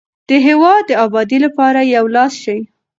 [0.29, 2.59] د هیواد د ابادۍ لپاره یو لاس شئ.